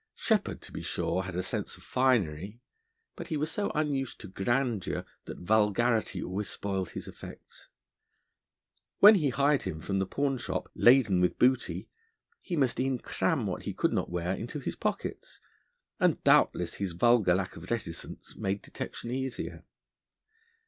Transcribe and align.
Sheppard, 0.15 0.63
to 0.63 0.71
be 0.71 0.81
sure, 0.81 1.21
had 1.21 1.35
a 1.35 1.43
sense 1.43 1.77
of 1.77 1.83
finery, 1.83 2.59
but 3.15 3.27
he 3.27 3.37
was 3.37 3.51
so 3.51 3.71
unused 3.75 4.19
to 4.21 4.27
grandeur 4.27 5.05
that 5.25 5.37
vulgarity 5.37 6.23
always 6.23 6.49
spoiled 6.49 6.89
his 6.89 7.07
effects. 7.07 7.67
When 8.97 9.13
he 9.13 9.29
hied 9.29 9.61
him 9.61 9.79
from 9.79 9.99
the 9.99 10.07
pawnshop, 10.07 10.71
laden 10.73 11.21
with 11.21 11.37
booty, 11.37 11.87
he 12.41 12.55
must 12.55 12.79
e'en 12.79 12.97
cram 12.97 13.45
what 13.45 13.61
he 13.61 13.75
could 13.75 13.93
not 13.93 14.09
wear 14.09 14.33
into 14.35 14.59
his 14.59 14.75
pockets; 14.75 15.39
and 15.99 16.23
doubtless 16.23 16.73
his 16.73 16.93
vulgar 16.93 17.35
lack 17.35 17.55
of 17.55 17.69
reticence 17.69 18.35
made 18.35 18.63
detection 18.63 19.11
easier. 19.11 19.65